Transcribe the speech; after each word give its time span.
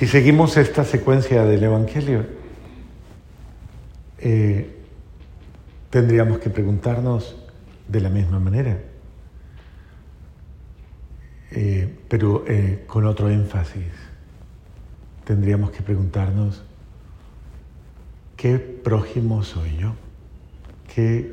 Si 0.00 0.06
seguimos 0.06 0.56
esta 0.56 0.82
secuencia 0.86 1.44
del 1.44 1.62
Evangelio, 1.62 2.24
eh, 4.18 4.74
tendríamos 5.90 6.38
que 6.38 6.48
preguntarnos 6.48 7.36
de 7.86 8.00
la 8.00 8.08
misma 8.08 8.40
manera, 8.40 8.78
eh, 11.50 11.98
pero 12.08 12.46
eh, 12.48 12.84
con 12.86 13.04
otro 13.04 13.28
énfasis. 13.28 13.92
Tendríamos 15.26 15.70
que 15.70 15.82
preguntarnos, 15.82 16.62
¿qué 18.38 18.58
prójimo 18.58 19.42
soy 19.42 19.76
yo? 19.76 19.92
¿Qué... 20.94 21.30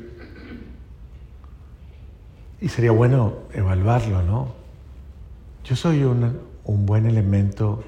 Y 2.60 2.68
sería 2.68 2.90
bueno 2.90 3.34
evaluarlo, 3.54 4.22
¿no? 4.22 4.52
Yo 5.64 5.74
soy 5.74 6.04
un, 6.04 6.38
un 6.64 6.84
buen 6.84 7.06
elemento 7.06 7.82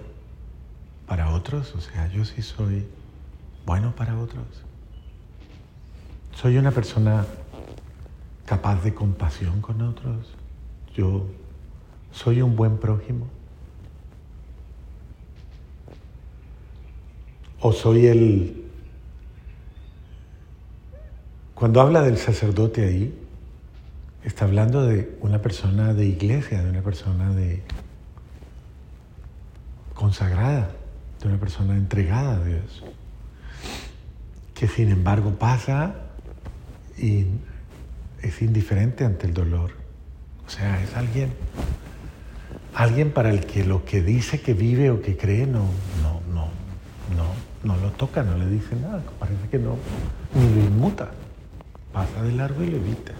para 1.10 1.32
otros, 1.32 1.74
o 1.74 1.80
sea, 1.80 2.06
yo 2.06 2.24
sí 2.24 2.40
soy 2.40 2.86
bueno 3.66 3.96
para 3.96 4.16
otros. 4.16 4.46
Soy 6.36 6.56
una 6.56 6.70
persona 6.70 7.26
capaz 8.46 8.84
de 8.84 8.94
compasión 8.94 9.60
con 9.60 9.82
otros. 9.82 10.28
Yo 10.94 11.26
soy 12.12 12.42
un 12.42 12.54
buen 12.54 12.78
prójimo. 12.78 13.26
O 17.58 17.72
soy 17.72 18.06
el... 18.06 18.70
Cuando 21.56 21.80
habla 21.80 22.02
del 22.02 22.18
sacerdote 22.18 22.84
ahí, 22.84 23.18
está 24.22 24.44
hablando 24.44 24.86
de 24.86 25.18
una 25.22 25.42
persona 25.42 25.92
de 25.92 26.06
iglesia, 26.06 26.62
de 26.62 26.70
una 26.70 26.82
persona 26.82 27.34
de 27.34 27.64
consagrada, 29.92 30.76
de 31.20 31.28
una 31.28 31.38
persona 31.38 31.74
entregada 31.76 32.36
a 32.36 32.44
Dios, 32.44 32.82
que 34.54 34.68
sin 34.68 34.90
embargo 34.90 35.32
pasa 35.38 35.94
y 36.98 37.26
es 38.22 38.42
indiferente 38.42 39.04
ante 39.04 39.26
el 39.26 39.34
dolor. 39.34 39.72
O 40.46 40.50
sea, 40.50 40.82
es 40.82 40.96
alguien, 40.96 41.30
alguien 42.74 43.12
para 43.12 43.30
el 43.30 43.46
que 43.46 43.64
lo 43.64 43.84
que 43.84 44.02
dice 44.02 44.40
que 44.40 44.54
vive 44.54 44.90
o 44.90 45.00
que 45.00 45.16
cree 45.16 45.46
no, 45.46 45.66
no, 46.02 46.20
no, 46.32 46.48
no, 47.16 47.26
no 47.64 47.80
lo 47.80 47.90
toca, 47.92 48.22
no 48.22 48.36
le 48.36 48.46
dice 48.46 48.74
nada, 48.76 49.02
parece 49.18 49.48
que 49.50 49.58
no, 49.58 49.76
ni 50.34 50.54
lo 50.54 50.60
inmuta. 50.60 51.10
Pasa 51.92 52.22
de 52.22 52.32
largo 52.32 52.62
y 52.62 52.70
lo 52.70 52.76
evita. 52.76 53.12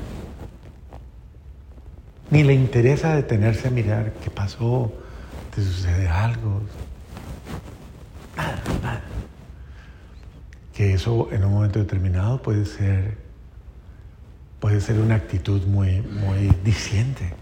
Ni 2.31 2.45
le 2.45 2.55
interesa 2.55 3.17
detenerse 3.17 3.69
a 3.69 3.71
mirar 3.73 4.13
qué 4.23 4.31
pasó, 4.31 4.93
te 5.55 5.63
sucede 5.63 6.07
algo. 6.09 6.63
Que 10.75 10.95
eso 10.95 11.29
en 11.33 11.45
un 11.45 11.53
momento 11.53 11.79
determinado 11.79 12.41
puede 12.41 12.65
ser 12.65 13.19
puede 14.61 14.81
ser 14.81 14.99
una 14.99 15.17
actitud 15.17 15.63
muy, 15.67 16.03
muy 16.03 16.55
diciente. 16.63 17.33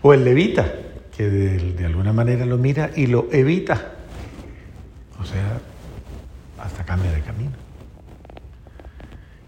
O 0.00 0.14
el 0.14 0.24
levita, 0.24 0.72
que 1.16 1.28
de, 1.28 1.84
alguna 1.84 2.12
manera 2.12 2.46
lo 2.46 2.56
mira 2.56 2.90
y 2.96 3.06
lo 3.06 3.28
evita. 3.30 3.92
O 5.20 5.24
sea, 5.24 5.60
hasta 6.58 6.84
cambia 6.84 7.12
de 7.12 7.20
camino. 7.20 7.52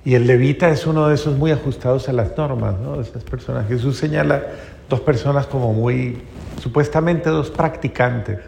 Y 0.05 0.14
el 0.14 0.27
levita 0.27 0.69
es 0.69 0.86
uno 0.86 1.09
de 1.09 1.14
esos 1.14 1.36
muy 1.38 1.50
ajustados 1.50 2.11
a 2.11 2.12
las 2.12 2.36
normas, 2.36 2.78
¿no? 2.78 3.00
esas 3.00 3.25
personas. 3.25 3.66
Jesús 3.66 3.97
señala 3.97 4.42
dos 4.88 5.00
personas 5.00 5.47
como 5.47 5.72
muy, 5.72 6.22
supuestamente 6.61 7.31
dos 7.31 7.50
practicantes. 7.50 8.38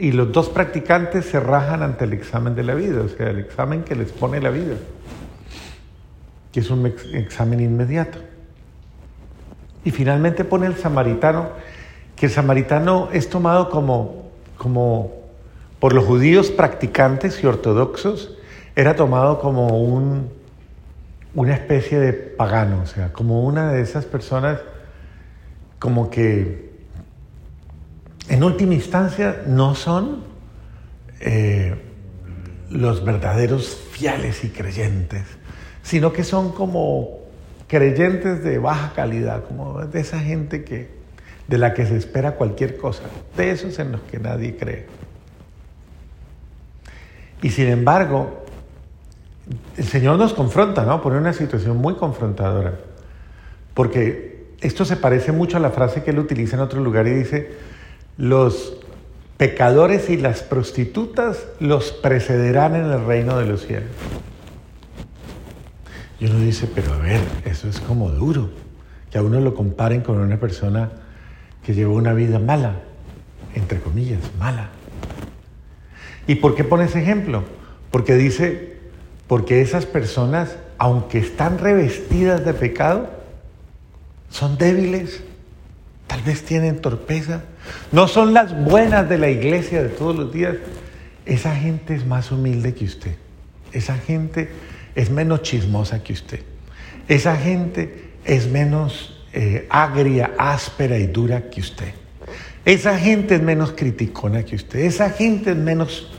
Y 0.00 0.10
los 0.12 0.32
dos 0.32 0.48
practicantes 0.48 1.26
se 1.26 1.38
rajan 1.38 1.84
ante 1.84 2.06
el 2.06 2.12
examen 2.12 2.56
de 2.56 2.64
la 2.64 2.74
vida, 2.74 3.02
o 3.02 3.08
sea, 3.08 3.30
el 3.30 3.38
examen 3.38 3.84
que 3.84 3.94
les 3.94 4.10
pone 4.10 4.40
la 4.40 4.50
vida 4.50 4.74
que 6.52 6.60
es 6.60 6.70
un 6.70 6.86
examen 7.12 7.60
inmediato. 7.60 8.18
Y 9.84 9.90
finalmente 9.90 10.44
pone 10.44 10.66
el 10.66 10.76
samaritano, 10.76 11.50
que 12.16 12.26
el 12.26 12.32
samaritano 12.32 13.08
es 13.12 13.28
tomado 13.30 13.70
como, 13.70 14.30
como 14.58 15.12
por 15.78 15.94
los 15.94 16.04
judíos 16.04 16.50
practicantes 16.50 17.42
y 17.42 17.46
ortodoxos, 17.46 18.36
era 18.76 18.94
tomado 18.96 19.40
como 19.40 19.68
un, 19.68 20.30
una 21.34 21.54
especie 21.54 21.98
de 21.98 22.12
pagano, 22.12 22.82
o 22.82 22.86
sea, 22.86 23.12
como 23.12 23.44
una 23.44 23.72
de 23.72 23.82
esas 23.82 24.04
personas 24.04 24.60
como 25.78 26.10
que 26.10 26.69
en 28.40 28.44
última 28.44 28.72
instancia 28.72 29.42
no 29.46 29.74
son 29.74 30.24
eh, 31.20 31.74
los 32.70 33.04
verdaderos 33.04 33.78
fieles 33.90 34.44
y 34.44 34.48
creyentes, 34.48 35.24
sino 35.82 36.14
que 36.14 36.24
son 36.24 36.52
como 36.52 37.18
creyentes 37.66 38.42
de 38.42 38.56
baja 38.56 38.94
calidad, 38.94 39.44
como 39.44 39.84
de 39.84 40.00
esa 40.00 40.20
gente 40.20 40.64
que, 40.64 40.88
de 41.48 41.58
la 41.58 41.74
que 41.74 41.84
se 41.84 41.98
espera 41.98 42.36
cualquier 42.36 42.78
cosa, 42.78 43.02
de 43.36 43.50
esos 43.50 43.78
en 43.78 43.92
los 43.92 44.00
que 44.00 44.18
nadie 44.18 44.56
cree. 44.56 44.86
Y 47.42 47.50
sin 47.50 47.66
embargo, 47.66 48.46
el 49.76 49.84
Señor 49.84 50.16
nos 50.16 50.32
confronta, 50.32 50.86
¿no? 50.86 51.02
Pone 51.02 51.18
una 51.18 51.34
situación 51.34 51.76
muy 51.76 51.96
confrontadora, 51.96 52.72
porque 53.74 54.54
esto 54.62 54.86
se 54.86 54.96
parece 54.96 55.30
mucho 55.30 55.58
a 55.58 55.60
la 55.60 55.72
frase 55.72 56.02
que 56.02 56.12
él 56.12 56.18
utiliza 56.18 56.56
en 56.56 56.62
otro 56.62 56.80
lugar 56.80 57.06
y 57.06 57.10
dice, 57.10 57.68
los 58.20 58.74
pecadores 59.38 60.10
y 60.10 60.18
las 60.18 60.42
prostitutas 60.42 61.46
los 61.58 61.90
precederán 61.90 62.76
en 62.76 62.84
el 62.84 63.06
reino 63.06 63.38
de 63.38 63.46
los 63.46 63.66
cielos. 63.66 63.88
Y 66.20 66.26
uno 66.26 66.38
dice, 66.40 66.68
pero 66.74 66.92
a 66.92 66.98
ver, 66.98 67.22
eso 67.46 67.66
es 67.66 67.80
como 67.80 68.10
duro, 68.10 68.50
que 69.10 69.16
a 69.16 69.22
uno 69.22 69.40
lo 69.40 69.54
comparen 69.54 70.02
con 70.02 70.18
una 70.18 70.36
persona 70.38 70.90
que 71.64 71.72
llevó 71.72 71.94
una 71.94 72.12
vida 72.12 72.38
mala, 72.38 72.80
entre 73.54 73.80
comillas, 73.80 74.20
mala. 74.38 74.68
¿Y 76.26 76.34
por 76.34 76.54
qué 76.54 76.62
pone 76.62 76.84
ese 76.84 77.00
ejemplo? 77.00 77.42
Porque 77.90 78.16
dice, 78.16 78.76
porque 79.28 79.62
esas 79.62 79.86
personas, 79.86 80.58
aunque 80.76 81.18
están 81.18 81.56
revestidas 81.56 82.44
de 82.44 82.52
pecado, 82.52 83.08
son 84.28 84.58
débiles, 84.58 85.22
tal 86.06 86.20
vez 86.20 86.44
tienen 86.44 86.82
torpeza, 86.82 87.44
no 87.92 88.08
son 88.08 88.34
las 88.34 88.54
buenas 88.64 89.08
de 89.08 89.18
la 89.18 89.28
iglesia 89.28 89.82
de 89.82 89.88
todos 89.88 90.16
los 90.16 90.32
días. 90.32 90.56
Esa 91.26 91.54
gente 91.54 91.94
es 91.94 92.06
más 92.06 92.32
humilde 92.32 92.74
que 92.74 92.84
usted. 92.84 93.14
Esa 93.72 93.96
gente 93.96 94.50
es 94.94 95.10
menos 95.10 95.42
chismosa 95.42 96.02
que 96.02 96.12
usted. 96.12 96.40
Esa 97.08 97.36
gente 97.36 98.10
es 98.24 98.48
menos 98.48 99.24
eh, 99.32 99.66
agria, 99.70 100.32
áspera 100.38 100.98
y 100.98 101.06
dura 101.06 101.50
que 101.50 101.60
usted. 101.60 101.92
Esa 102.64 102.98
gente 102.98 103.36
es 103.36 103.42
menos 103.42 103.72
criticona 103.72 104.44
que 104.44 104.56
usted. 104.56 104.80
Esa 104.80 105.10
gente 105.10 105.52
es 105.52 105.56
menos 105.56 106.10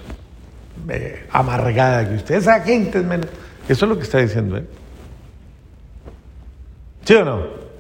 eh, 0.90 1.26
amargada 1.32 2.08
que 2.08 2.16
usted. 2.16 2.36
Esa 2.36 2.62
gente 2.62 3.00
es 3.00 3.06
menos... 3.06 3.28
Eso 3.70 3.86
es 3.86 3.90
lo 3.90 3.98
que 3.98 4.04
está 4.04 4.18
diciendo 4.18 4.58
¿eh? 4.58 4.66
¿Sí 7.06 7.14
o 7.14 7.26
no? 7.26 7.71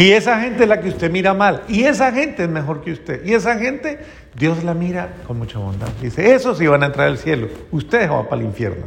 Y 0.00 0.12
esa 0.12 0.40
gente 0.40 0.62
es 0.62 0.68
la 0.70 0.80
que 0.80 0.88
usted 0.88 1.10
mira 1.10 1.34
mal. 1.34 1.62
Y 1.68 1.82
esa 1.82 2.10
gente 2.10 2.44
es 2.44 2.48
mejor 2.48 2.80
que 2.80 2.90
usted. 2.90 3.22
Y 3.22 3.34
esa 3.34 3.58
gente, 3.58 3.98
Dios 4.34 4.64
la 4.64 4.72
mira 4.72 5.16
con 5.26 5.36
mucha 5.36 5.58
bondad. 5.58 5.88
Dice, 6.00 6.34
esos 6.34 6.56
sí 6.56 6.66
van 6.66 6.82
a 6.82 6.86
entrar 6.86 7.06
al 7.06 7.18
cielo. 7.18 7.48
Ustedes 7.70 8.08
van 8.08 8.24
para 8.24 8.40
el 8.40 8.46
infierno. 8.46 8.86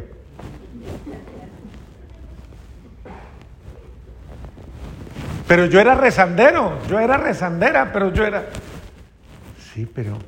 Pero 5.46 5.66
yo 5.66 5.78
era 5.78 5.94
rezandero, 5.94 6.80
yo 6.88 6.98
era 6.98 7.16
rezandera, 7.16 7.92
pero 7.92 8.12
yo 8.12 8.24
era... 8.24 8.46
Sí, 9.72 9.86
pero 9.86 10.18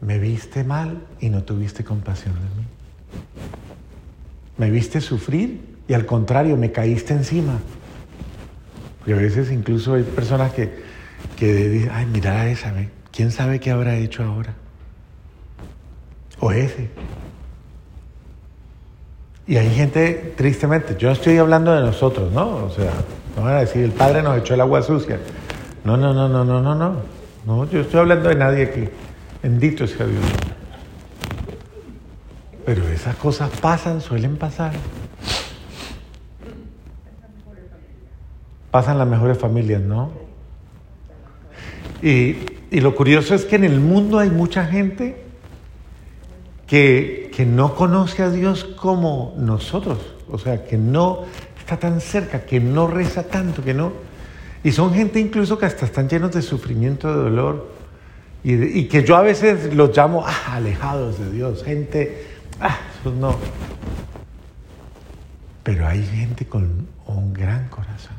me 0.00 0.20
viste 0.20 0.62
mal 0.62 1.02
y 1.18 1.28
no 1.28 1.42
tuviste 1.42 1.82
compasión 1.82 2.36
de 2.36 2.40
mí. 2.40 2.66
Me 4.58 4.70
viste 4.70 5.00
sufrir 5.00 5.60
y 5.88 5.94
al 5.94 6.06
contrario 6.06 6.56
me 6.56 6.70
caíste 6.70 7.14
encima. 7.14 7.58
Porque 9.02 9.14
a 9.14 9.16
veces 9.16 9.50
incluso 9.50 9.94
hay 9.94 10.04
personas 10.04 10.52
que, 10.52 10.70
que 11.36 11.68
dicen, 11.68 11.90
ay, 11.92 12.06
mira 12.06 12.48
esa, 12.48 12.72
¿quién 13.10 13.32
sabe 13.32 13.58
qué 13.58 13.72
habrá 13.72 13.96
hecho 13.96 14.22
ahora? 14.22 14.54
O 16.38 16.52
ese. 16.52 16.88
Y 19.48 19.56
hay 19.56 19.74
gente, 19.74 20.34
tristemente, 20.36 20.94
yo 20.96 21.08
no 21.08 21.14
estoy 21.14 21.36
hablando 21.38 21.74
de 21.74 21.80
nosotros, 21.80 22.30
¿no? 22.30 22.66
O 22.66 22.70
sea, 22.70 22.92
no 23.36 23.42
van 23.42 23.56
a 23.56 23.60
decir, 23.60 23.82
el 23.82 23.90
Padre 23.90 24.22
nos 24.22 24.38
echó 24.38 24.54
el 24.54 24.60
agua 24.60 24.82
sucia. 24.82 25.18
No, 25.82 25.96
no, 25.96 26.14
no, 26.14 26.28
no, 26.28 26.44
no, 26.44 26.62
no, 26.62 26.74
no. 26.76 26.96
No, 27.44 27.68
yo 27.68 27.80
estoy 27.80 27.98
hablando 27.98 28.28
de 28.28 28.36
nadie 28.36 28.62
aquí. 28.66 28.88
Bendito 29.42 29.84
sea 29.88 30.06
Dios. 30.06 30.24
Pero 32.64 32.86
esas 32.86 33.16
cosas 33.16 33.50
pasan, 33.60 34.00
suelen 34.00 34.36
pasar. 34.36 34.74
Pasan 38.72 38.98
las 38.98 39.06
mejores 39.06 39.38
familias, 39.38 39.80
¿no? 39.80 40.10
Y 42.02 42.36
Y 42.72 42.80
lo 42.80 42.94
curioso 42.94 43.34
es 43.34 43.44
que 43.44 43.56
en 43.56 43.64
el 43.64 43.80
mundo 43.80 44.18
hay 44.18 44.30
mucha 44.30 44.64
gente 44.64 45.22
que, 46.66 47.30
que 47.36 47.44
no 47.44 47.74
conoce 47.74 48.22
a 48.22 48.30
Dios 48.30 48.64
como 48.64 49.34
nosotros, 49.36 49.98
o 50.30 50.38
sea, 50.38 50.64
que 50.64 50.78
no 50.78 51.24
está 51.58 51.76
tan 51.76 52.00
cerca, 52.00 52.46
que 52.46 52.60
no 52.60 52.86
reza 52.86 53.24
tanto, 53.24 53.62
que 53.62 53.74
no... 53.74 53.92
Y 54.64 54.72
son 54.72 54.94
gente 54.94 55.20
incluso 55.20 55.58
que 55.58 55.66
hasta 55.66 55.84
están 55.84 56.08
llenos 56.08 56.32
de 56.32 56.40
sufrimiento, 56.40 57.08
de 57.08 57.22
dolor, 57.24 57.68
y, 58.42 58.84
que 58.84 59.04
yo 59.04 59.16
a 59.16 59.22
veces 59.22 59.74
los 59.74 59.94
llamo 59.94 60.24
ah, 60.26 60.54
alejados 60.54 61.18
de 61.18 61.30
Dios, 61.30 61.62
gente, 61.62 62.26
ah, 62.58 62.78
eso 62.98 63.12
no. 63.12 63.36
Pero 65.62 65.86
hay 65.86 66.02
gente 66.06 66.46
con 66.46 66.88
un 67.06 67.34
gran 67.34 67.68
corazón 67.68 68.16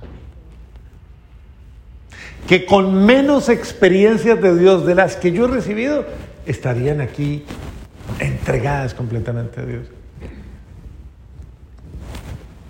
que 2.48 2.66
con 2.66 3.06
menos 3.06 3.50
experiencias 3.50 4.42
de 4.42 4.58
Dios 4.58 4.86
de 4.86 4.96
las 4.96 5.16
que 5.16 5.32
yo 5.32 5.46
he 5.46 5.48
recibido, 5.48 6.06
estarían 6.46 7.02
aquí 7.02 7.44
entregadas 8.20 8.94
completamente 8.94 9.62
a 9.62 9.66
Dios. 9.66 9.88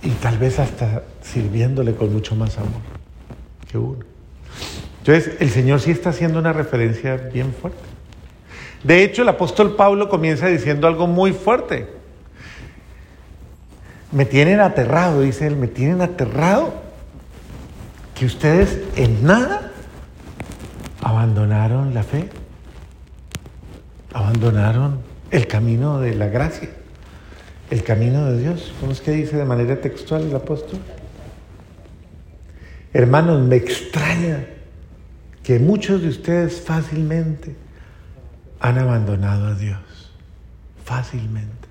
Y 0.03 0.09
tal 0.09 0.37
vez 0.37 0.59
hasta 0.59 1.03
sirviéndole 1.21 1.95
con 1.95 2.13
mucho 2.13 2.35
más 2.35 2.57
amor 2.57 2.81
que 3.71 3.77
uno. 3.77 3.99
Entonces, 4.99 5.35
el 5.39 5.49
Señor 5.49 5.79
sí 5.79 5.91
está 5.91 6.09
haciendo 6.09 6.39
una 6.39 6.53
referencia 6.53 7.15
bien 7.15 7.53
fuerte. 7.53 7.79
De 8.83 9.03
hecho, 9.03 9.21
el 9.21 9.29
apóstol 9.29 9.75
Pablo 9.75 10.09
comienza 10.09 10.47
diciendo 10.47 10.87
algo 10.87 11.07
muy 11.07 11.31
fuerte. 11.31 11.87
Me 14.11 14.25
tienen 14.25 14.59
aterrado, 14.59 15.21
dice 15.21 15.47
él, 15.47 15.55
me 15.55 15.67
tienen 15.67 16.01
aterrado 16.01 16.82
que 18.15 18.25
ustedes 18.25 18.79
en 18.95 19.25
nada 19.25 19.71
abandonaron 21.01 21.93
la 21.93 22.03
fe, 22.03 22.29
abandonaron 24.13 24.99
el 25.31 25.47
camino 25.47 25.99
de 25.99 26.15
la 26.15 26.27
gracia, 26.27 26.69
el 27.71 27.83
camino 27.83 28.25
de 28.25 28.39
Dios. 28.39 28.73
¿Cómo 28.79 28.91
es 28.91 29.01
que 29.01 29.11
dice 29.11 29.37
de 29.37 29.45
manera 29.45 29.81
textual 29.81 30.23
el 30.23 30.35
apóstol? 30.35 30.79
Hermanos, 32.93 33.41
me 33.41 33.55
extraña 33.55 34.45
que 35.41 35.57
muchos 35.59 36.01
de 36.01 36.09
ustedes 36.09 36.61
fácilmente 36.61 37.55
han 38.59 38.77
abandonado 38.77 39.47
a 39.47 39.55
Dios, 39.55 40.11
fácilmente. 40.85 41.67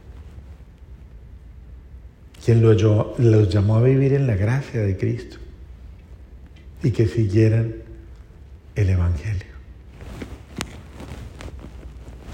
Quien 2.44 2.60
los 2.60 3.48
llamó 3.54 3.76
a 3.76 3.82
vivir 3.82 4.14
en 4.14 4.26
la 4.26 4.34
gracia 4.34 4.82
de 4.82 4.96
Cristo 4.96 5.38
y 6.82 6.90
que 6.90 7.06
siguieran 7.06 7.74
el 8.74 8.90
Evangelio. 8.90 9.52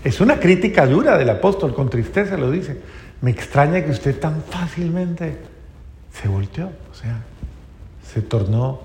Es 0.04 0.20
una 0.20 0.38
crítica 0.38 0.86
dura 0.86 1.18
del 1.18 1.28
apóstol, 1.28 1.74
con 1.74 1.90
tristeza 1.90 2.36
lo 2.36 2.50
dice. 2.50 2.80
Me 3.20 3.30
extraña 3.30 3.84
que 3.84 3.90
usted 3.90 4.18
tan 4.18 4.42
fácilmente 4.42 5.36
se 6.12 6.28
volteó, 6.28 6.70
o 6.90 6.94
sea, 6.94 7.22
se 8.06 8.22
tornó. 8.22 8.80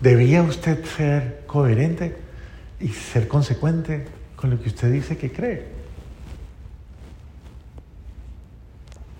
Debía 0.00 0.42
usted 0.42 0.84
ser 0.84 1.44
coherente 1.46 2.16
y 2.78 2.88
ser 2.88 3.26
consecuente 3.26 4.04
con 4.36 4.50
lo 4.50 4.60
que 4.60 4.68
usted 4.68 4.92
dice 4.92 5.16
que 5.16 5.32
cree. 5.32 5.64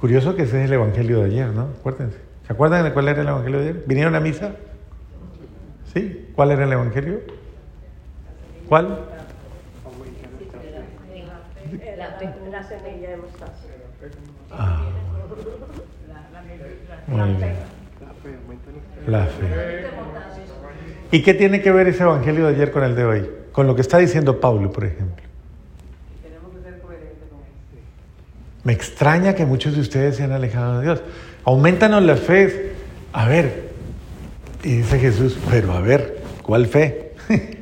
Curioso 0.01 0.37
que 0.37 0.43
ese 0.43 0.61
es 0.61 0.67
el 0.67 0.75
Evangelio 0.75 1.21
de 1.21 1.25
ayer, 1.25 1.49
¿no? 1.49 1.71
Acuérdense. 1.81 2.19
¿Se 2.47 2.53
acuerdan 2.53 2.85
de 2.85 2.93
cuál 2.93 3.09
era 3.09 3.23
el 3.23 3.29
Evangelio 3.29 3.59
de 3.61 3.71
ayer? 3.71 3.85
¿Vinieron 3.87 4.15
a 4.15 4.21
misa? 4.21 4.55
¿Sí? 5.97 6.29
¿Cuál 6.35 6.51
era 6.51 6.65
el 6.65 6.73
Evangelio? 6.75 7.23
¿Cuál? 8.69 9.01
La 12.51 12.63
semilla 12.63 13.11
de 13.11 13.17
mostaza. 13.17 13.53
Ah. 14.51 14.85
La 19.07 19.25
fe. 19.25 19.87
¿Y 21.13 21.23
qué 21.23 21.33
tiene 21.33 21.63
que 21.63 21.73
ver 21.73 21.89
ese 21.89 22.03
evangelio 22.03 22.47
de 22.47 22.55
ayer 22.55 22.71
con 22.73 22.85
el 22.85 22.95
de 22.95 23.05
hoy? 23.07 23.31
Con 23.53 23.67
lo 23.67 23.75
que 23.75 23.81
está 23.81 23.97
diciendo 23.97 24.39
Pablo, 24.39 24.71
por 24.71 24.85
ejemplo. 24.85 25.25
Me 28.65 28.75
extraña 28.75 29.35
que 29.35 29.47
muchos 29.47 29.75
de 29.75 29.81
ustedes 29.81 30.17
se 30.17 30.25
han 30.25 30.33
alejado 30.33 30.81
de 30.81 30.85
Dios. 30.85 31.03
Aumentanos 31.45 32.03
la 32.03 32.17
fe. 32.17 32.73
A 33.15 33.27
ver, 33.29 33.66
y 34.63 34.77
dice 34.77 34.99
Jesús, 34.99 35.39
pero 35.51 35.73
a 35.73 35.81
ver, 35.81 36.23
¿cuál 36.43 36.67
fe? 36.67 37.13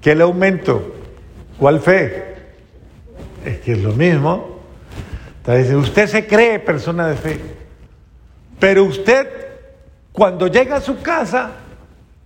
¿Qué 0.00 0.14
le 0.14 0.22
aumento? 0.22 0.94
¿Cuál 1.58 1.80
fe? 1.80 2.36
Es 3.44 3.58
que 3.58 3.72
es 3.72 3.82
lo 3.82 3.92
mismo. 3.92 4.60
Entonces, 5.38 5.74
usted 5.74 6.06
se 6.06 6.26
cree 6.26 6.58
persona 6.58 7.08
de 7.08 7.16
fe, 7.16 7.40
pero 8.58 8.84
usted 8.84 9.28
cuando 10.18 10.48
llega 10.48 10.74
a 10.74 10.80
su 10.80 11.00
casa, 11.00 11.52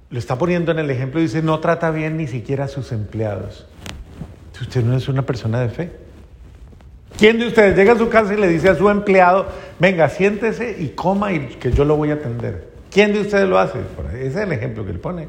lo 0.08 0.18
está 0.18 0.38
poniendo 0.38 0.72
en 0.72 0.78
el 0.78 0.90
ejemplo, 0.90 1.20
dice, 1.20 1.42
no 1.42 1.60
trata 1.60 1.90
bien 1.90 2.16
ni 2.16 2.26
siquiera 2.26 2.64
a 2.64 2.68
sus 2.68 2.90
empleados. 2.90 3.66
Usted 4.58 4.82
no 4.82 4.96
es 4.96 5.08
una 5.08 5.26
persona 5.26 5.60
de 5.60 5.68
fe. 5.68 5.92
¿Quién 7.18 7.38
de 7.38 7.48
ustedes 7.48 7.76
llega 7.76 7.92
a 7.92 7.98
su 7.98 8.08
casa 8.08 8.32
y 8.32 8.38
le 8.38 8.48
dice 8.48 8.70
a 8.70 8.76
su 8.76 8.88
empleado, 8.88 9.46
venga, 9.78 10.08
siéntese 10.08 10.74
y 10.78 10.88
coma 10.90 11.34
y 11.34 11.40
que 11.60 11.70
yo 11.70 11.84
lo 11.84 11.96
voy 11.96 12.12
a 12.12 12.14
atender? 12.14 12.71
¿Quién 12.92 13.12
de 13.12 13.20
ustedes 13.20 13.48
lo 13.48 13.58
hace? 13.58 13.78
Ese 14.14 14.26
es 14.26 14.36
el 14.36 14.52
ejemplo 14.52 14.84
que 14.84 14.90
él 14.90 15.00
pone. 15.00 15.28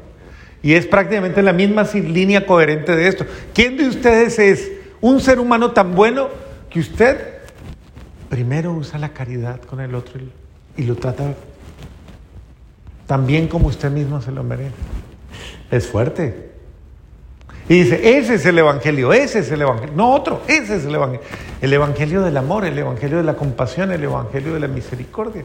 Y 0.62 0.74
es 0.74 0.86
prácticamente 0.86 1.42
la 1.42 1.52
misma 1.52 1.84
línea 1.92 2.46
coherente 2.46 2.94
de 2.94 3.08
esto. 3.08 3.24
¿Quién 3.54 3.76
de 3.76 3.88
ustedes 3.88 4.38
es 4.38 4.72
un 5.00 5.20
ser 5.20 5.38
humano 5.38 5.72
tan 5.72 5.94
bueno 5.94 6.28
que 6.70 6.80
usted 6.80 7.38
primero 8.28 8.72
usa 8.72 8.98
la 8.98 9.10
caridad 9.10 9.60
con 9.62 9.80
el 9.80 9.94
otro 9.94 10.20
y, 10.76 10.82
lo 10.84 10.96
trata 10.96 11.34
tan 13.06 13.26
bien 13.26 13.46
como 13.46 13.68
usted 13.68 13.90
mismo 13.90 14.20
se 14.20 14.32
lo 14.32 14.42
merece? 14.42 14.74
Es 15.70 15.86
fuerte. 15.86 16.52
Y 17.68 17.82
dice, 17.82 18.18
ese 18.18 18.34
es 18.34 18.44
el 18.44 18.58
Evangelio, 18.58 19.14
ese 19.14 19.38
es 19.38 19.50
el 19.50 19.62
Evangelio, 19.62 19.94
no 19.96 20.12
otro, 20.12 20.42
ese 20.48 20.76
es 20.76 20.84
el 20.84 20.94
Evangelio. 20.94 21.26
El 21.62 21.72
Evangelio 21.72 22.20
del 22.20 22.36
amor, 22.36 22.66
el 22.66 22.78
Evangelio 22.78 23.16
de 23.16 23.24
la 23.24 23.34
compasión, 23.34 23.90
el 23.90 24.04
Evangelio 24.04 24.52
de 24.52 24.60
la 24.60 24.68
misericordia. 24.68 25.44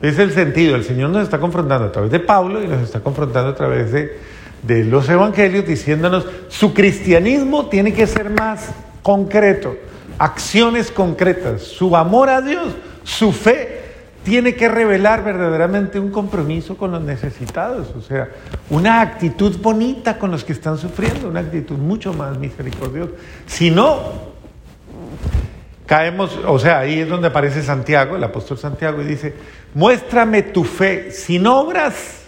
Es 0.00 0.18
el 0.18 0.32
sentido. 0.32 0.76
El 0.76 0.84
Señor 0.84 1.10
nos 1.10 1.22
está 1.22 1.38
confrontando 1.38 1.86
a 1.86 1.92
través 1.92 2.10
de 2.10 2.20
Pablo 2.20 2.62
y 2.62 2.66
nos 2.66 2.82
está 2.82 3.00
confrontando 3.00 3.50
a 3.50 3.54
través 3.54 3.92
de, 3.92 4.84
los 4.84 5.08
evangelios 5.08 5.66
diciéndonos, 5.66 6.26
su 6.48 6.72
cristianismo 6.72 7.66
tiene 7.66 7.92
que 7.92 8.06
ser 8.06 8.30
más 8.30 8.70
concreto, 9.02 9.76
acciones 10.18 10.90
concretas, 10.90 11.62
su 11.62 11.94
amor 11.94 12.30
a 12.30 12.40
Dios, 12.40 12.74
su 13.02 13.30
fe 13.32 13.82
tiene 14.24 14.54
que 14.54 14.68
revelar 14.68 15.22
verdaderamente 15.22 16.00
un 16.00 16.10
compromiso 16.10 16.78
con 16.78 16.92
los 16.92 17.02
necesitados, 17.02 17.88
o 17.94 18.00
sea, 18.00 18.30
una 18.70 19.02
actitud 19.02 19.58
bonita 19.60 20.18
con 20.18 20.30
los 20.30 20.44
que 20.44 20.54
están 20.54 20.78
sufriendo, 20.78 21.28
una 21.28 21.40
actitud 21.40 21.76
mucho 21.76 22.14
más 22.14 22.38
misericordiosa. 22.38 23.12
Si 23.46 23.70
no, 23.70 24.33
caemos, 25.86 26.38
o 26.46 26.58
sea, 26.58 26.80
ahí 26.80 27.00
es 27.00 27.08
donde 27.08 27.28
aparece 27.28 27.62
Santiago, 27.62 28.16
el 28.16 28.24
apóstol 28.24 28.58
Santiago, 28.58 29.02
y 29.02 29.04
dice, 29.04 29.34
muéstrame 29.74 30.42
tu 30.42 30.64
fe 30.64 31.10
sin 31.10 31.46
obras, 31.46 32.22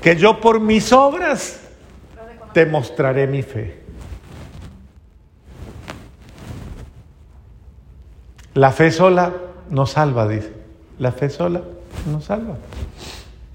que 0.00 0.16
yo 0.16 0.40
por 0.40 0.60
mis 0.60 0.92
obras 0.92 1.60
te 2.52 2.66
mostraré 2.66 3.26
mi 3.26 3.42
fe. 3.42 3.82
La 8.54 8.70
fe 8.72 8.90
sola 8.90 9.32
no 9.70 9.86
salva, 9.86 10.28
dice. 10.28 10.52
La 10.98 11.12
fe 11.12 11.30
sola 11.30 11.62
no 12.10 12.20
salva. 12.20 12.56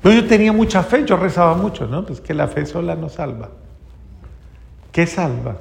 yo 0.03 0.27
tenía 0.27 0.51
mucha 0.51 0.81
fe, 0.84 1.05
yo 1.05 1.17
rezaba 1.17 1.53
mucho, 1.53 1.86
¿no? 1.86 2.05
Pues 2.05 2.22
que 2.22 2.34
la 2.34 2.48
fe 2.48 2.65
sola 2.65 2.96
no 2.96 3.10
salva. 3.10 3.50
¿Qué 4.91 5.05
salva? 5.05 5.57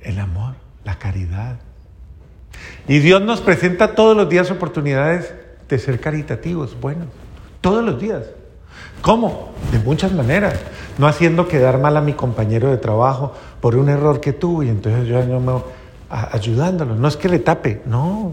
El 0.00 0.18
amor, 0.18 0.54
la 0.86 0.98
caridad, 0.98 1.58
y 2.88 3.00
Dios 3.00 3.20
nos 3.22 3.40
presenta 3.40 3.94
todos 3.94 4.16
los 4.16 4.28
días 4.28 4.50
oportunidades 4.50 5.34
de 5.68 5.78
ser 5.78 6.00
caritativos, 6.00 6.80
buenos, 6.80 7.08
todos 7.60 7.84
los 7.84 8.00
días. 8.00 8.22
¿Cómo? 9.02 9.50
De 9.72 9.78
muchas 9.78 10.12
maneras. 10.12 10.54
No 10.98 11.06
haciendo 11.06 11.48
quedar 11.48 11.78
mal 11.78 11.96
a 11.96 12.00
mi 12.00 12.12
compañero 12.12 12.70
de 12.70 12.78
trabajo 12.78 13.34
por 13.60 13.76
un 13.76 13.88
error 13.88 14.20
que 14.20 14.32
tuvo 14.32 14.62
y 14.62 14.68
entonces 14.68 15.06
yo 15.06 15.24
no 15.24 15.40
me 15.40 15.62
ayudándolo. 16.08 16.94
No 16.94 17.08
es 17.08 17.16
que 17.16 17.28
le 17.28 17.40
tape, 17.40 17.82
no, 17.86 18.32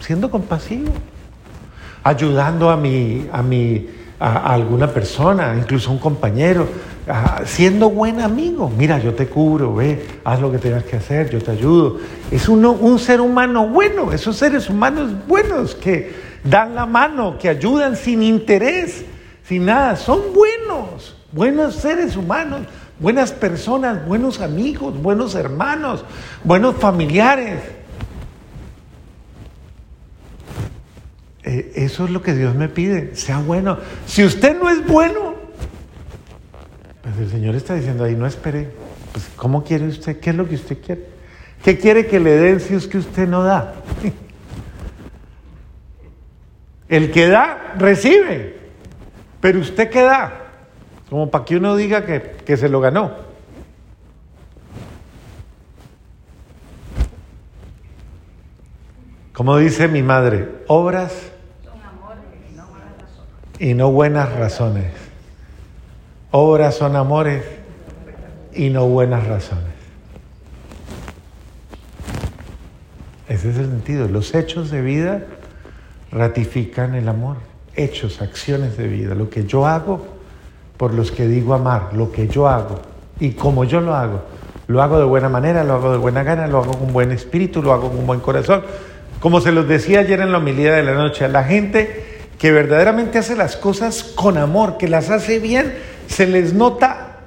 siendo 0.00 0.30
compasivo, 0.30 0.92
ayudando 2.04 2.70
a 2.70 2.76
mi, 2.76 3.26
a 3.32 3.42
mi, 3.42 3.88
a, 4.20 4.52
alguna 4.52 4.88
persona, 4.88 5.54
incluso 5.58 5.90
a 5.90 5.92
un 5.94 5.98
compañero, 5.98 6.68
siendo 7.44 7.90
buen 7.90 8.20
amigo. 8.20 8.70
Mira, 8.76 8.98
yo 8.98 9.14
te 9.14 9.26
cubro, 9.26 9.74
ve, 9.74 10.06
haz 10.24 10.40
lo 10.40 10.52
que 10.52 10.58
tengas 10.58 10.84
que 10.84 10.96
hacer, 10.96 11.30
yo 11.30 11.40
te 11.40 11.50
ayudo. 11.50 11.98
Es 12.30 12.48
uno, 12.48 12.72
un 12.72 12.98
ser 12.98 13.20
humano 13.20 13.68
bueno, 13.68 14.12
esos 14.12 14.36
seres 14.36 14.68
humanos 14.68 15.12
buenos 15.26 15.74
que 15.74 16.12
dan 16.44 16.74
la 16.74 16.86
mano, 16.86 17.38
que 17.38 17.48
ayudan 17.48 17.96
sin 17.96 18.22
interés, 18.22 19.04
sin 19.44 19.66
nada, 19.66 19.96
son 19.96 20.20
buenos. 20.34 21.16
buenos 21.32 21.74
seres 21.74 22.16
humanos, 22.16 22.62
buenas 22.98 23.32
personas, 23.32 24.06
buenos 24.06 24.40
amigos, 24.40 25.00
buenos 25.00 25.34
hermanos, 25.34 26.04
buenos 26.44 26.76
familiares. 26.76 27.60
Eh, 31.44 31.72
eso 31.76 32.04
es 32.04 32.10
lo 32.10 32.22
que 32.22 32.34
Dios 32.34 32.54
me 32.54 32.68
pide, 32.68 33.14
sea 33.16 33.38
bueno. 33.38 33.78
Si 34.06 34.24
usted 34.24 34.58
no 34.58 34.68
es 34.68 34.86
bueno, 34.86 35.27
pues 37.18 37.32
el 37.32 37.40
Señor 37.40 37.56
está 37.56 37.74
diciendo 37.74 38.04
ahí, 38.04 38.14
no 38.14 38.26
espere. 38.26 38.68
Pues, 39.10 39.28
¿cómo 39.34 39.64
quiere 39.64 39.88
usted? 39.88 40.20
¿Qué 40.20 40.30
es 40.30 40.36
lo 40.36 40.48
que 40.48 40.54
usted 40.54 40.78
quiere? 40.80 41.04
¿Qué 41.64 41.76
quiere 41.76 42.06
que 42.06 42.20
le 42.20 42.36
den 42.36 42.60
si 42.60 42.74
es 42.74 42.86
que 42.86 42.98
usted 42.98 43.26
no 43.26 43.42
da? 43.42 43.74
El 46.88 47.10
que 47.10 47.26
da, 47.26 47.74
recibe. 47.76 48.60
Pero 49.40 49.58
usted 49.58 49.90
qué 49.90 50.02
da? 50.02 50.44
Como 51.10 51.28
para 51.28 51.44
que 51.44 51.56
uno 51.56 51.74
diga 51.74 52.06
que, 52.06 52.36
que 52.46 52.56
se 52.56 52.68
lo 52.68 52.80
ganó. 52.80 53.10
Como 59.32 59.58
dice 59.58 59.88
mi 59.88 60.04
madre, 60.04 60.48
obras 60.68 61.32
y 63.58 63.74
no 63.74 63.90
buenas 63.90 64.32
razones. 64.34 65.07
Obras 66.30 66.76
son 66.76 66.94
amores 66.96 67.42
y 68.52 68.70
no 68.70 68.86
buenas 68.86 69.26
razones. 69.26 69.64
Ese 73.28 73.50
es 73.50 73.58
el 73.58 73.66
sentido. 73.66 74.08
Los 74.08 74.34
hechos 74.34 74.70
de 74.70 74.82
vida 74.82 75.22
ratifican 76.10 76.94
el 76.94 77.08
amor. 77.08 77.36
Hechos, 77.74 78.20
acciones 78.20 78.76
de 78.76 78.88
vida. 78.88 79.14
Lo 79.14 79.30
que 79.30 79.44
yo 79.44 79.66
hago 79.66 80.18
por 80.76 80.94
los 80.94 81.10
que 81.10 81.26
digo 81.26 81.54
amar, 81.54 81.90
lo 81.92 82.12
que 82.12 82.28
yo 82.28 82.48
hago 82.48 82.80
y 83.20 83.30
como 83.30 83.64
yo 83.64 83.80
lo 83.80 83.94
hago. 83.94 84.22
Lo 84.66 84.82
hago 84.82 84.98
de 84.98 85.04
buena 85.04 85.28
manera, 85.28 85.64
lo 85.64 85.74
hago 85.74 85.92
de 85.92 85.98
buena 85.98 86.22
gana, 86.22 86.46
lo 86.46 86.58
hago 86.58 86.72
con 86.72 86.92
buen 86.92 87.10
espíritu, 87.10 87.62
lo 87.62 87.72
hago 87.72 87.90
con 87.90 88.06
buen 88.06 88.20
corazón. 88.20 88.62
Como 89.18 89.40
se 89.40 89.50
los 89.50 89.66
decía 89.66 90.00
ayer 90.00 90.20
en 90.20 90.30
la 90.30 90.38
homilía 90.38 90.74
de 90.74 90.82
la 90.82 90.92
noche, 90.92 91.24
a 91.24 91.28
la 91.28 91.42
gente 91.44 92.04
que 92.38 92.52
verdaderamente 92.52 93.18
hace 93.18 93.34
las 93.34 93.56
cosas 93.56 94.04
con 94.04 94.38
amor, 94.38 94.76
que 94.76 94.88
las 94.88 95.10
hace 95.10 95.38
bien, 95.38 95.74
se 96.08 96.26
les 96.26 96.54
nota 96.54 97.18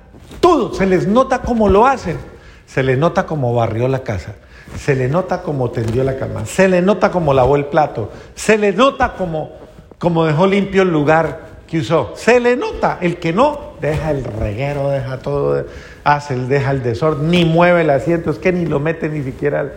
todo, 0.42 0.74
se 0.74 0.86
les 0.86 1.08
nota 1.08 1.42
cómo 1.42 1.70
lo 1.70 1.86
hacen, 1.86 2.18
se 2.66 2.84
les 2.84 2.98
nota 2.98 3.26
cómo 3.26 3.54
barrió 3.54 3.88
la 3.88 4.00
casa, 4.00 4.36
se 4.78 4.96
le 4.96 5.08
nota 5.08 5.44
cómo 5.44 5.70
tendió 5.70 6.04
la 6.04 6.18
cama, 6.18 6.46
se 6.46 6.68
le 6.68 6.82
nota 6.82 7.12
cómo 7.12 7.34
lavó 7.34 7.56
el 7.56 7.66
plato, 7.66 8.12
se 8.36 8.58
le 8.58 8.74
nota 8.74 9.14
cómo, 9.14 9.52
cómo 10.00 10.26
dejó 10.26 10.48
limpio 10.48 10.82
el 10.82 10.90
lugar 10.90 11.52
que 11.68 11.80
usó, 11.80 12.14
se 12.16 12.40
le 12.40 12.58
nota, 12.58 12.98
el 13.02 13.18
que 13.18 13.32
no, 13.32 13.76
deja 13.80 14.12
el 14.12 14.24
reguero, 14.24 14.90
deja 14.90 15.20
todo, 15.20 15.64
hace, 16.04 16.36
deja 16.36 16.72
el 16.72 16.82
desorden, 16.82 17.30
ni 17.30 17.46
mueve 17.46 17.82
el 17.82 17.90
asiento, 17.92 18.32
es 18.32 18.40
que 18.40 18.52
ni 18.52 18.66
lo 18.66 18.80
mete 18.80 19.10
ni 19.10 19.24
siquiera 19.24 19.60
al, 19.60 19.74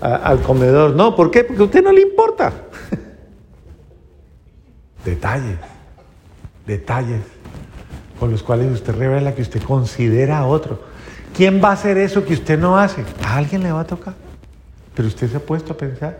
al 0.00 0.42
comedor, 0.42 0.96
no, 0.96 1.14
¿por 1.14 1.30
qué? 1.30 1.44
Porque 1.44 1.62
a 1.62 1.66
usted 1.66 1.84
no 1.84 1.92
le 1.92 2.02
importa. 2.02 2.52
detalles, 5.04 5.56
detalles 6.66 7.39
con 8.20 8.30
los 8.30 8.42
cuales 8.42 8.70
usted 8.70 8.94
revela 8.94 9.34
que 9.34 9.40
usted 9.40 9.62
considera 9.62 10.38
a 10.38 10.46
otro. 10.46 10.82
¿Quién 11.34 11.60
va 11.64 11.70
a 11.70 11.72
hacer 11.72 11.96
eso 11.96 12.24
que 12.24 12.34
usted 12.34 12.58
no 12.58 12.78
hace? 12.78 13.02
A 13.24 13.38
alguien 13.38 13.62
le 13.62 13.72
va 13.72 13.80
a 13.80 13.86
tocar. 13.86 14.14
Pero 14.94 15.08
usted 15.08 15.30
se 15.30 15.38
ha 15.38 15.40
puesto 15.40 15.72
a 15.72 15.76
pensar, 15.76 16.18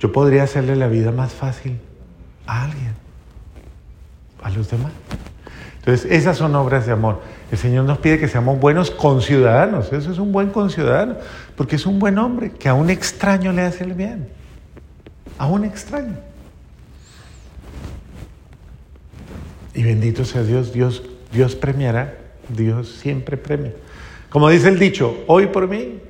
yo 0.00 0.10
podría 0.10 0.42
hacerle 0.42 0.74
la 0.74 0.88
vida 0.88 1.12
más 1.12 1.32
fácil 1.32 1.78
a 2.46 2.64
alguien, 2.64 2.94
a 4.42 4.50
los 4.50 4.68
demás. 4.68 4.90
Entonces, 5.78 6.10
esas 6.10 6.36
son 6.36 6.54
obras 6.56 6.84
de 6.84 6.92
amor. 6.92 7.20
El 7.52 7.58
Señor 7.58 7.84
nos 7.84 7.98
pide 7.98 8.18
que 8.18 8.26
seamos 8.26 8.58
buenos 8.58 8.90
conciudadanos. 8.90 9.92
Eso 9.92 10.10
es 10.10 10.18
un 10.18 10.32
buen 10.32 10.50
conciudadano, 10.50 11.16
porque 11.56 11.76
es 11.76 11.86
un 11.86 11.98
buen 11.98 12.18
hombre 12.18 12.50
que 12.50 12.68
a 12.68 12.74
un 12.74 12.90
extraño 12.90 13.52
le 13.52 13.62
hace 13.62 13.84
el 13.84 13.94
bien. 13.94 14.28
A 15.38 15.46
un 15.46 15.64
extraño. 15.64 16.16
Y 19.74 19.82
bendito 19.82 20.24
sea 20.24 20.42
Dios, 20.42 20.72
Dios, 20.72 21.02
Dios 21.32 21.54
premiará, 21.54 22.14
Dios 22.48 22.88
siempre 22.88 23.36
premia. 23.36 23.72
Como 24.28 24.48
dice 24.48 24.68
el 24.68 24.78
dicho, 24.78 25.24
hoy 25.26 25.46
por 25.46 25.68
mí. 25.68 26.00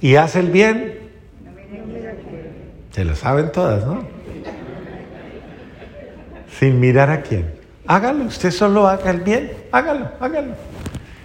Y 0.00 0.16
hace 0.16 0.40
el 0.40 0.50
bien. 0.50 0.98
Se 2.90 3.04
lo 3.04 3.16
saben 3.16 3.50
todas, 3.52 3.86
¿no? 3.86 4.04
Sin 6.58 6.78
mirar 6.78 7.10
a 7.10 7.22
quién. 7.22 7.54
Hágalo, 7.86 8.24
usted 8.24 8.50
solo 8.50 8.86
haga 8.86 9.10
el 9.10 9.20
bien, 9.20 9.52
hágalo, 9.72 10.10
hágalo. 10.20 10.54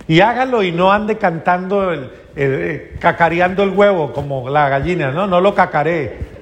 Y 0.08 0.22
hágalo 0.22 0.64
y 0.64 0.72
no 0.72 0.92
ande 0.92 1.18
cantando, 1.18 1.92
el, 1.92 2.10
eh, 2.36 2.96
cacareando 3.00 3.64
el 3.64 3.72
huevo 3.72 4.14
como 4.14 4.50
la 4.50 4.70
gallina, 4.70 5.12
¿no? 5.12 5.28
No 5.28 5.42
lo 5.42 5.54
cacaree 5.54 6.37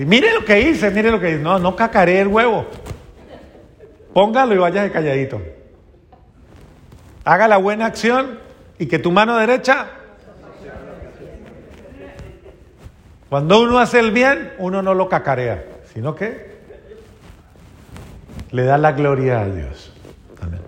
mire 0.00 0.32
lo 0.32 0.44
que 0.44 0.60
hice, 0.60 0.90
mire 0.90 1.10
lo 1.10 1.20
que 1.20 1.30
hice. 1.30 1.38
No, 1.38 1.58
no 1.58 1.76
cacaré 1.76 2.20
el 2.20 2.28
huevo. 2.28 2.66
Póngalo 4.12 4.54
y 4.54 4.58
vaya 4.58 4.82
de 4.82 4.90
calladito. 4.90 5.40
Haga 7.24 7.48
la 7.48 7.56
buena 7.56 7.86
acción 7.86 8.38
y 8.78 8.86
que 8.86 8.98
tu 8.98 9.10
mano 9.10 9.36
derecha. 9.36 9.88
Cuando 13.28 13.62
uno 13.62 13.78
hace 13.78 13.98
el 13.98 14.12
bien, 14.12 14.52
uno 14.58 14.82
no 14.82 14.94
lo 14.94 15.08
cacarea, 15.08 15.64
sino 15.92 16.14
que 16.14 16.54
le 18.50 18.64
da 18.64 18.78
la 18.78 18.92
gloria 18.92 19.40
a 19.40 19.46
Dios. 19.46 19.92
Amén. 20.40 20.60